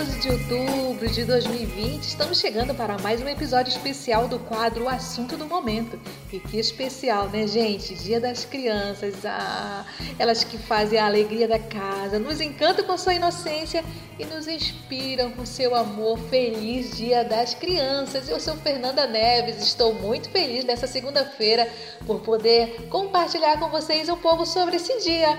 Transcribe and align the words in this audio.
12 0.00 0.18
de 0.18 0.30
outubro 0.30 1.10
de 1.10 1.24
2020, 1.26 2.04
estamos 2.04 2.40
chegando 2.40 2.74
para 2.74 2.96
mais 3.00 3.20
um 3.20 3.28
episódio 3.28 3.70
especial 3.70 4.26
do 4.26 4.38
quadro 4.38 4.84
O 4.84 4.88
Assunto 4.88 5.36
do 5.36 5.44
Momento. 5.44 6.00
E 6.32 6.40
que 6.40 6.58
especial, 6.58 7.28
né, 7.28 7.46
gente? 7.46 7.94
Dia 7.96 8.18
das 8.18 8.46
Crianças, 8.46 9.26
ah, 9.26 9.84
elas 10.18 10.42
que 10.42 10.56
fazem 10.56 10.98
a 10.98 11.04
alegria 11.04 11.46
da 11.46 11.58
casa, 11.58 12.18
nos 12.18 12.40
encantam 12.40 12.86
com 12.86 12.96
sua 12.96 13.12
inocência 13.12 13.84
e 14.18 14.24
nos 14.24 14.48
inspiram 14.48 15.32
com 15.32 15.44
seu 15.44 15.74
amor. 15.74 16.18
Feliz 16.30 16.96
Dia 16.96 17.22
das 17.22 17.52
Crianças! 17.52 18.26
Eu 18.26 18.40
sou 18.40 18.56
Fernanda 18.56 19.06
Neves, 19.06 19.62
estou 19.62 19.92
muito 19.92 20.30
feliz 20.30 20.64
nessa 20.64 20.86
segunda-feira 20.86 21.68
por 22.06 22.20
poder 22.20 22.88
compartilhar 22.88 23.58
com 23.58 23.68
vocês 23.68 24.08
um 24.08 24.16
pouco 24.16 24.46
sobre 24.46 24.76
esse 24.76 24.98
dia 25.04 25.38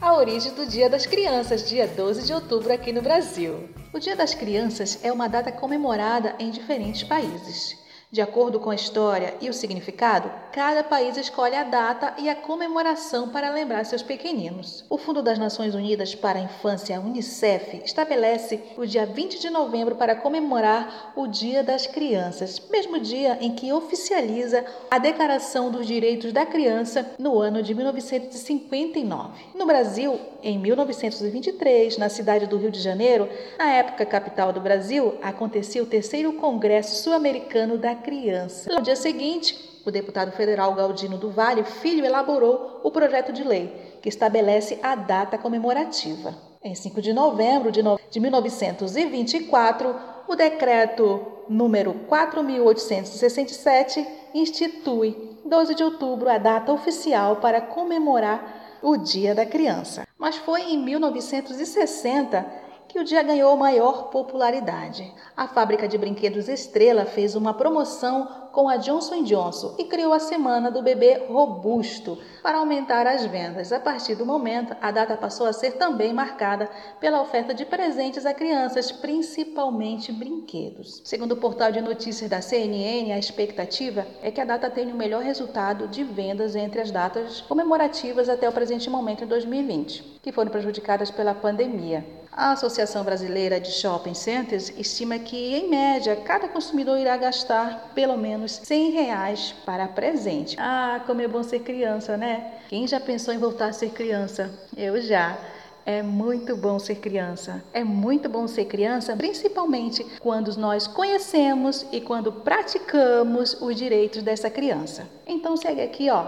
a 0.00 0.14
origem 0.14 0.52
do 0.52 0.66
Dia 0.66 0.90
das 0.90 1.06
Crianças, 1.06 1.68
dia 1.68 1.86
12 1.86 2.26
de 2.26 2.32
outubro 2.32 2.72
aqui 2.72 2.92
no 2.92 3.02
Brasil. 3.02 3.68
O 3.92 3.98
Dia 3.98 4.14
das 4.14 4.34
Crianças 4.34 4.98
é 5.02 5.10
uma 5.10 5.28
data 5.28 5.50
comemorada 5.50 6.34
em 6.38 6.50
diferentes 6.50 7.02
países. 7.02 7.85
De 8.10 8.22
acordo 8.22 8.60
com 8.60 8.70
a 8.70 8.74
história 8.74 9.34
e 9.40 9.50
o 9.50 9.52
significado, 9.52 10.30
cada 10.52 10.84
país 10.84 11.16
escolhe 11.16 11.56
a 11.56 11.64
data 11.64 12.14
e 12.18 12.28
a 12.28 12.36
comemoração 12.36 13.30
para 13.30 13.50
lembrar 13.50 13.84
seus 13.84 14.00
pequeninos. 14.00 14.84
O 14.88 14.96
Fundo 14.96 15.20
das 15.20 15.40
Nações 15.40 15.74
Unidas 15.74 16.14
para 16.14 16.38
a 16.38 16.42
Infância, 16.42 17.00
UNICEF, 17.00 17.82
estabelece 17.84 18.62
o 18.78 18.86
dia 18.86 19.04
20 19.04 19.40
de 19.40 19.50
novembro 19.50 19.96
para 19.96 20.14
comemorar 20.14 21.12
o 21.16 21.26
Dia 21.26 21.64
das 21.64 21.88
Crianças, 21.88 22.62
mesmo 22.70 23.00
dia 23.00 23.38
em 23.40 23.56
que 23.56 23.72
oficializa 23.72 24.64
a 24.88 24.98
Declaração 24.98 25.68
dos 25.68 25.84
Direitos 25.84 26.32
da 26.32 26.46
Criança 26.46 27.14
no 27.18 27.40
ano 27.40 27.60
de 27.60 27.74
1959. 27.74 29.46
No 29.52 29.66
Brasil, 29.66 30.18
em 30.44 30.56
1923, 30.60 31.98
na 31.98 32.08
cidade 32.08 32.46
do 32.46 32.56
Rio 32.56 32.70
de 32.70 32.80
Janeiro, 32.80 33.28
na 33.58 33.72
época 33.72 34.06
capital 34.06 34.52
do 34.52 34.60
Brasil, 34.60 35.18
acontecia 35.20 35.82
o 35.82 35.86
terceiro 35.86 36.34
Congresso 36.34 37.02
Sul-Americano 37.02 37.76
da 37.76 37.95
Criança. 37.96 38.72
No 38.72 38.80
dia 38.82 38.96
seguinte, 38.96 39.80
o 39.84 39.90
deputado 39.90 40.32
federal 40.32 40.74
Galdino 40.74 41.16
do 41.18 41.30
Vale 41.30 41.62
Filho 41.64 42.04
elaborou 42.04 42.80
o 42.82 42.90
projeto 42.90 43.32
de 43.32 43.44
lei 43.44 43.98
que 44.02 44.08
estabelece 44.08 44.78
a 44.82 44.94
data 44.94 45.36
comemorativa. 45.38 46.34
Em 46.62 46.74
5 46.74 47.00
de 47.00 47.12
novembro 47.12 47.70
de, 47.70 47.82
no... 47.82 48.00
de 48.10 48.18
1924, 48.18 49.94
o 50.26 50.34
decreto 50.34 51.24
número 51.48 51.94
4867 52.08 54.06
institui 54.34 55.38
12 55.44 55.74
de 55.74 55.84
outubro 55.84 56.28
a 56.28 56.38
data 56.38 56.72
oficial 56.72 57.36
para 57.36 57.60
comemorar 57.60 58.78
o 58.82 58.96
Dia 58.96 59.34
da 59.34 59.46
Criança. 59.46 60.06
Mas 60.18 60.36
foi 60.36 60.62
em 60.62 60.78
1960 60.82 62.65
que 62.96 63.00
o 63.00 63.04
dia 63.04 63.22
ganhou 63.22 63.54
maior 63.58 64.04
popularidade. 64.04 65.12
A 65.36 65.46
fábrica 65.46 65.86
de 65.86 65.98
brinquedos 65.98 66.48
Estrela 66.48 67.04
fez 67.04 67.34
uma 67.34 67.52
promoção 67.52 68.46
com 68.50 68.70
a 68.70 68.78
Johnson 68.78 69.22
Johnson 69.22 69.74
e 69.76 69.84
criou 69.84 70.14
a 70.14 70.18
Semana 70.18 70.70
do 70.70 70.80
Bebê 70.80 71.26
Robusto 71.28 72.16
para 72.42 72.56
aumentar 72.56 73.06
as 73.06 73.26
vendas. 73.26 73.70
A 73.70 73.78
partir 73.78 74.14
do 74.14 74.24
momento, 74.24 74.74
a 74.80 74.90
data 74.90 75.14
passou 75.14 75.46
a 75.46 75.52
ser 75.52 75.72
também 75.72 76.10
marcada 76.10 76.70
pela 76.98 77.20
oferta 77.20 77.52
de 77.52 77.66
presentes 77.66 78.24
a 78.24 78.32
crianças, 78.32 78.90
principalmente 78.90 80.10
brinquedos. 80.10 81.02
Segundo 81.04 81.32
o 81.32 81.36
portal 81.36 81.70
de 81.70 81.82
notícias 81.82 82.30
da 82.30 82.40
CNN, 82.40 83.12
a 83.12 83.18
expectativa 83.18 84.06
é 84.22 84.30
que 84.30 84.40
a 84.40 84.44
data 84.46 84.70
tenha 84.70 84.94
o 84.94 84.96
melhor 84.96 85.22
resultado 85.22 85.86
de 85.86 86.02
vendas 86.02 86.56
entre 86.56 86.80
as 86.80 86.90
datas 86.90 87.42
comemorativas 87.42 88.30
até 88.30 88.48
o 88.48 88.52
presente 88.52 88.88
momento 88.88 89.22
em 89.22 89.26
2020, 89.26 90.20
que 90.22 90.32
foram 90.32 90.50
prejudicadas 90.50 91.10
pela 91.10 91.34
pandemia. 91.34 92.24
A 92.36 92.52
Associação 92.52 93.02
Brasileira 93.02 93.58
de 93.58 93.70
Shopping 93.70 94.12
Centers 94.12 94.70
estima 94.76 95.18
que, 95.18 95.54
em 95.54 95.70
média, 95.70 96.14
cada 96.16 96.46
consumidor 96.46 96.98
irá 96.98 97.16
gastar 97.16 97.92
pelo 97.94 98.14
menos 98.14 98.60
100 98.62 98.90
reais 98.90 99.54
para 99.64 99.88
presente. 99.88 100.54
Ah, 100.60 101.02
como 101.06 101.22
é 101.22 101.26
bom 101.26 101.42
ser 101.42 101.60
criança, 101.60 102.14
né? 102.18 102.52
Quem 102.68 102.86
já 102.86 103.00
pensou 103.00 103.32
em 103.32 103.38
voltar 103.38 103.68
a 103.68 103.72
ser 103.72 103.88
criança? 103.88 104.50
Eu 104.76 105.00
já. 105.00 105.38
É 105.86 106.02
muito 106.02 106.54
bom 106.54 106.78
ser 106.78 106.96
criança. 106.96 107.64
É 107.72 107.82
muito 107.82 108.28
bom 108.28 108.46
ser 108.46 108.66
criança, 108.66 109.16
principalmente 109.16 110.04
quando 110.20 110.54
nós 110.58 110.86
conhecemos 110.86 111.86
e 111.90 112.02
quando 112.02 112.30
praticamos 112.30 113.56
os 113.62 113.74
direitos 113.74 114.22
dessa 114.22 114.50
criança. 114.50 115.08
Então 115.26 115.56
segue 115.56 115.80
aqui, 115.80 116.10
ó, 116.10 116.26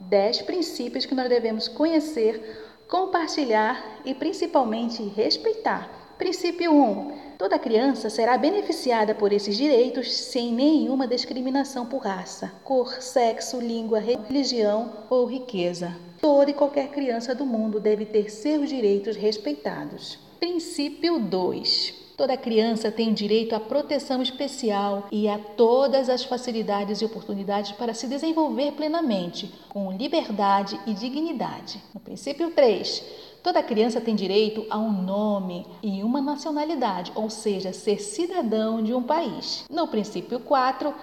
10 0.00 0.42
princípios 0.42 1.06
que 1.06 1.14
nós 1.14 1.28
devemos 1.28 1.68
conhecer 1.68 2.65
compartilhar 2.88 4.00
e 4.04 4.14
principalmente 4.14 5.02
respeitar. 5.02 6.14
Princípio 6.16 6.72
1. 6.72 7.36
Toda 7.36 7.58
criança 7.58 8.08
será 8.08 8.38
beneficiada 8.38 9.14
por 9.14 9.32
esses 9.32 9.56
direitos 9.56 10.10
sem 10.16 10.52
nenhuma 10.52 11.06
discriminação 11.06 11.84
por 11.84 11.98
raça, 11.98 12.52
cor, 12.64 13.02
sexo, 13.02 13.60
língua, 13.60 13.98
religião 13.98 14.92
ou 15.10 15.26
riqueza. 15.26 15.94
Toda 16.20 16.50
e 16.50 16.54
qualquer 16.54 16.88
criança 16.88 17.34
do 17.34 17.44
mundo 17.44 17.78
deve 17.78 18.06
ter 18.06 18.30
seus 18.30 18.70
direitos 18.70 19.16
respeitados. 19.16 20.18
Princípio 20.40 21.18
2. 21.18 22.05
Toda 22.16 22.34
criança 22.34 22.90
tem 22.90 23.12
direito 23.12 23.54
à 23.54 23.60
proteção 23.60 24.22
especial 24.22 25.06
e 25.12 25.28
a 25.28 25.38
todas 25.38 26.08
as 26.08 26.24
facilidades 26.24 27.02
e 27.02 27.04
oportunidades 27.04 27.72
para 27.72 27.92
se 27.92 28.06
desenvolver 28.06 28.72
plenamente, 28.72 29.52
com 29.68 29.92
liberdade 29.92 30.80
e 30.86 30.94
dignidade. 30.94 31.78
No 31.92 32.00
princípio 32.00 32.50
3, 32.52 33.04
toda 33.42 33.62
criança 33.62 34.00
tem 34.00 34.14
direito 34.14 34.64
a 34.70 34.78
um 34.78 34.90
nome 34.90 35.66
e 35.82 36.02
uma 36.02 36.22
nacionalidade, 36.22 37.12
ou 37.14 37.28
seja, 37.28 37.74
ser 37.74 38.00
cidadão 38.00 38.82
de 38.82 38.94
um 38.94 39.02
país. 39.02 39.66
No 39.68 39.86
princípio 39.86 40.40
4, 40.40 40.94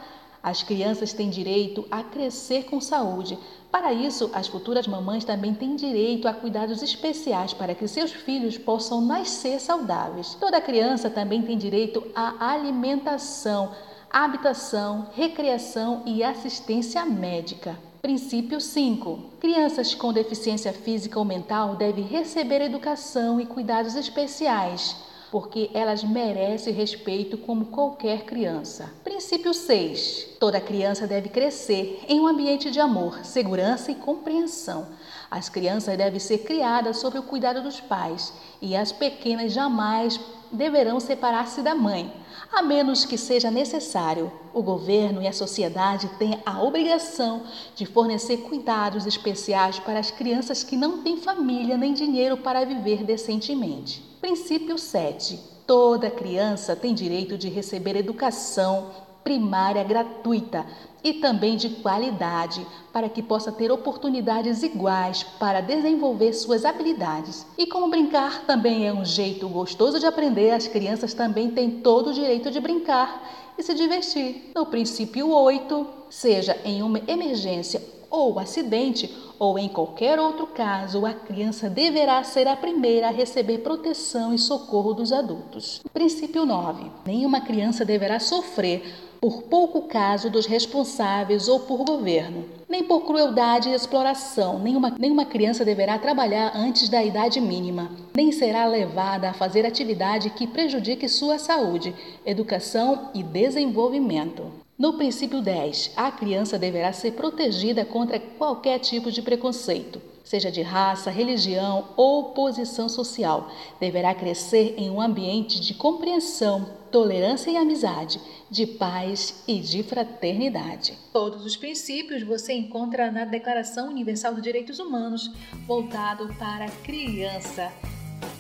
as 0.44 0.62
crianças 0.62 1.14
têm 1.14 1.30
direito 1.30 1.88
a 1.90 2.04
crescer 2.04 2.66
com 2.66 2.81
saúde. 2.81 3.40
Para 3.72 3.94
isso, 3.94 4.30
as 4.34 4.46
futuras 4.46 4.86
mamães 4.86 5.24
também 5.24 5.54
têm 5.54 5.74
direito 5.74 6.28
a 6.28 6.34
cuidados 6.34 6.84
especiais 6.84 7.54
para 7.54 7.74
que 7.74 7.88
seus 7.88 8.12
filhos 8.12 8.58
possam 8.58 9.00
nascer 9.00 9.62
saudáveis. 9.62 10.36
Toda 10.38 10.59
criança 10.59 11.09
também 11.09 11.42
tem 11.42 11.58
direito 11.58 12.03
à 12.14 12.52
alimentação, 12.52 13.72
habitação, 14.12 15.08
recreação 15.16 16.03
e 16.06 16.22
assistência 16.22 17.06
médica. 17.06 17.80
Princípio 18.02 18.59
5. 18.59 19.20
Crianças 19.40 19.96
com 19.96 20.12
deficiência 20.12 20.74
física 20.74 21.18
ou 21.18 21.24
mental 21.24 21.78
devem 21.78 22.03
receber 22.03 22.59
educação 22.59 23.40
e 23.40 23.46
cuidados 23.46 23.96
especiais 23.96 24.94
porque 25.34 25.72
elas 25.74 26.03
merecem 26.03 26.72
respeito 26.72 27.40
como 27.40 27.66
qualquer 27.66 28.24
criança. 28.24 28.94
Princípio 29.03 29.52
6. 29.52 30.33
Toda 30.44 30.59
criança 30.59 31.08
deve 31.08 31.30
crescer 31.30 32.04
em 32.06 32.20
um 32.20 32.28
ambiente 32.28 32.70
de 32.70 32.78
amor, 32.78 33.24
segurança 33.24 33.94
e 33.94 33.96
compreensão. 33.96 34.88
As 35.31 35.48
crianças 35.48 35.98
devem 35.98 36.20
ser 36.20 36.40
criadas 36.40 36.98
sob 36.98 37.18
o 37.18 37.24
cuidado 37.24 37.64
dos 37.64 37.80
pais 37.80 38.34
e 38.62 38.76
as 38.76 38.92
pequenas 38.92 39.53
jamais 39.53 40.20
deverão 40.52 41.00
separar-se 41.00 41.62
da 41.62 41.74
mãe, 41.74 42.14
a 42.52 42.62
menos 42.62 43.06
que 43.06 43.18
seja 43.18 43.50
necessário. 43.50 44.34
O 44.53 44.62
governo 44.62 45.22
e 45.22 45.28
a 45.30 45.32
sociedade 45.32 46.09
têm 46.20 46.38
a 46.46 46.62
obrigação 46.62 47.44
de 47.74 47.86
fornecer 47.86 48.40
cuidados 48.40 49.06
especiais 49.06 49.80
para 49.80 50.00
as 50.00 50.12
crianças 50.12 50.62
que 50.62 50.76
não 50.76 51.03
têm 51.03 51.16
família 51.16 51.78
nem 51.78 51.94
dinheiro 51.94 52.36
para 52.36 52.66
viver 52.66 53.06
decentemente. 53.06 54.02
Princípio 54.20 54.78
7. 54.78 55.40
Toda 55.66 56.12
criança 56.12 56.76
tem 56.76 56.94
direito 56.94 57.38
de 57.38 57.48
receber 57.48 57.96
educação 57.96 58.92
primária 59.23 59.84
gratuita 59.84 60.66
e 61.03 61.13
também 61.13 61.57
de 61.57 61.69
qualidade, 61.69 62.66
para 62.91 63.09
que 63.09 63.22
possa 63.22 63.51
ter 63.51 63.72
oportunidades 63.72 64.63
iguais 64.63 65.23
para 65.38 65.61
desenvolver 65.61 66.34
suas 66.34 66.63
habilidades. 66.63 67.45
E 67.57 67.67
como 67.67 67.89
brincar 67.89 68.45
também 68.45 68.88
é 68.88 68.94
um 68.94 69.03
jeito 69.03 69.47
gostoso 69.50 69.99
de 69.99 70.05
aprender, 70.05 70.52
as 70.52 70.67
crianças 70.67 71.14
também 71.14 71.52
têm 71.52 71.81
todo 71.81 72.09
o 72.09 72.14
direito 72.14 72.49
de 72.49 72.59
brincar 72.59 73.53
e 73.58 73.64
se 73.64 73.73
divertir. 73.73 74.52
No 74.55 74.66
princípio 74.66 75.29
8, 75.29 75.87
seja 76.09 76.58
em 76.64 76.81
uma 76.81 77.02
emergência 77.08 77.81
ou 78.14 78.38
acidente, 78.38 79.12
ou 79.40 79.58
em 79.58 79.68
qualquer 79.68 80.20
outro 80.20 80.46
caso, 80.46 81.04
a 81.04 81.14
criança 81.16 81.68
deverá 81.68 82.24
ser 82.24 82.48
a 82.48 82.56
primeira 82.56 83.08
a 83.08 83.12
receber 83.12 83.58
proteção 83.58 84.32
e 84.32 84.38
socorro 84.38 84.94
dos 84.94 85.12
adultos. 85.12 85.82
Princípio 85.92 86.46
9. 86.46 86.92
Nenhuma 87.08 87.42
criança 87.42 87.84
deverá 87.84 88.20
sofrer 88.20 88.84
por 89.20 89.44
pouco 89.44 89.84
caso 89.88 90.30
dos 90.30 90.46
responsáveis 90.46 91.48
ou 91.48 91.62
por 91.62 91.84
governo, 91.84 92.46
nem 92.70 92.84
por 92.84 93.02
crueldade 93.02 93.70
e 93.70 93.74
exploração. 93.74 94.60
Nenhuma, 94.60 94.94
nenhuma 95.00 95.26
criança 95.26 95.66
deverá 95.66 95.98
trabalhar 95.98 96.52
antes 96.56 96.90
da 96.90 97.04
idade 97.04 97.42
mínima, 97.42 97.90
nem 98.16 98.32
será 98.32 98.66
levada 98.66 99.30
a 99.30 99.34
fazer 99.34 99.66
atividade 99.66 100.30
que 100.30 100.46
prejudique 100.46 101.10
sua 101.10 101.40
saúde, 101.40 101.96
educação 102.24 103.10
e 103.16 103.24
desenvolvimento. 103.24 104.63
No 104.78 104.93
princípio 104.93 105.40
10, 105.40 105.91
a 105.96 106.11
criança 106.11 106.58
deverá 106.58 106.91
ser 106.91 107.11
protegida 107.11 107.85
contra 107.85 108.20
qualquer 108.20 108.79
tipo 108.79 109.11
de 109.11 109.22
preconceito. 109.22 110.02
seja 110.23 110.49
de 110.49 110.61
raça, 110.61 111.11
religião 111.11 111.90
ou 111.97 112.31
posição 112.31 112.87
social, 112.87 113.52
deverá 113.78 114.16
crescer 114.16 114.73
em 114.78 114.90
um 114.90 115.02
ambiente 115.02 115.59
de 115.59 115.73
compreensão, 115.73 116.66
tolerância 116.90 117.52
e 117.52 117.58
amizade, 117.58 118.22
de 118.49 118.66
paz 118.66 119.43
e 119.46 119.59
de 119.59 119.84
fraternidade. 119.84 120.97
Todos 121.11 121.46
os 121.46 121.58
princípios 121.58 122.23
você 122.23 122.53
encontra 122.53 123.11
na 123.11 123.26
Declaração 123.26 123.90
Universal 123.90 124.34
dos 124.34 124.41
Direitos 124.41 124.79
Humanos, 124.79 125.29
voltado 125.67 126.34
para 126.40 126.66
a 126.66 126.72
criança. 126.84 127.72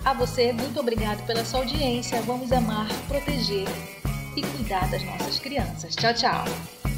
A 0.05 0.13
você, 0.13 0.53
muito 0.53 0.79
obrigado 0.79 1.25
pela 1.27 1.43
sua 1.43 1.59
audiência. 1.59 2.21
Vamos 2.21 2.51
amar, 2.51 2.87
proteger 3.07 3.67
e 4.35 4.41
cuidar 4.41 4.89
das 4.89 5.03
nossas 5.03 5.39
crianças. 5.39 5.95
Tchau, 5.95 6.13
tchau. 6.13 6.92